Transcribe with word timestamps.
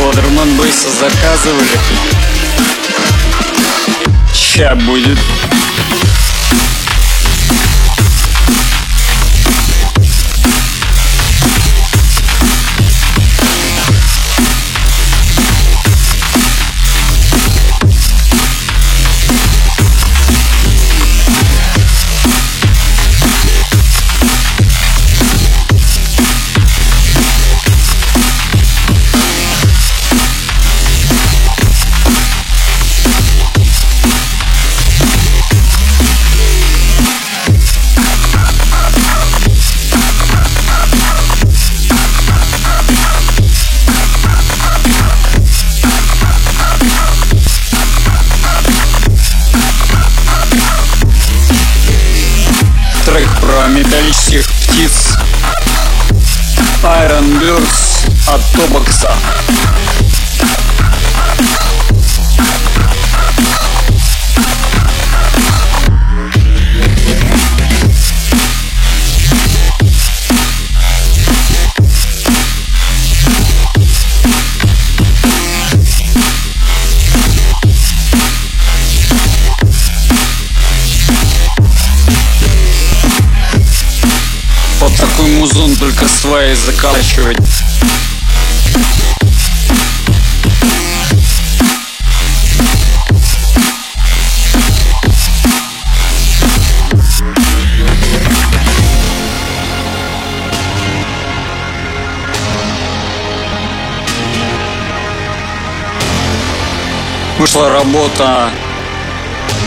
Ходерман 0.00 0.56
быстро 0.56 0.88
заказывали. 0.98 1.78
Ща 4.34 4.74
будет. 4.74 5.18
Металлических 53.70 54.44
птиц 54.46 55.16
Iron 56.82 57.40
Birds 57.40 58.08
от 58.26 58.40
Тобокса. 58.52 59.12
Музон 85.38 85.74
только 85.76 86.06
сваи 86.08 86.54
заколачивать. 86.54 87.36
Вышла 107.38 107.70
работа 107.70 108.50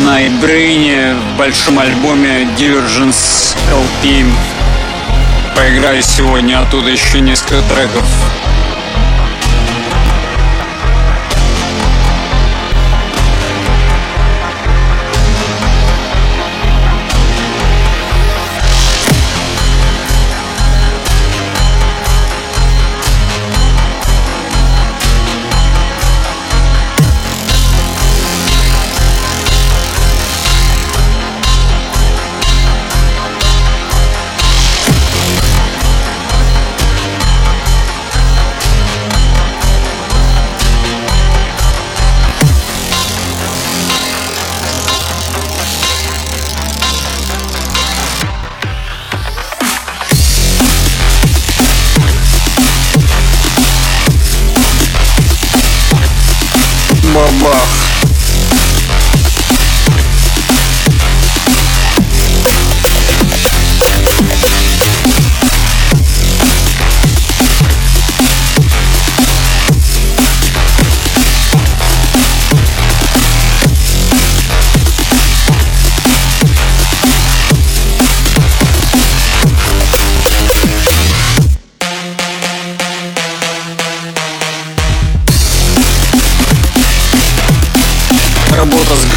на 0.00 0.26
Ибрейне 0.26 1.14
в 1.14 1.38
большом 1.38 1.78
альбоме 1.78 2.48
Divergence 2.56 3.54
LP. 3.70 4.24
Поиграю 5.54 6.02
сегодня 6.02 6.60
оттуда 6.60 6.90
еще 6.90 7.20
несколько 7.20 7.62
треков. 7.62 8.04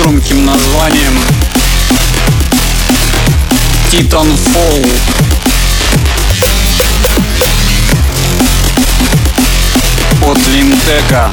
Громким 0.01 0.45
названием 0.45 1.13
Titanfall. 3.91 4.89
От 10.23 10.47
Линтека. 10.47 11.31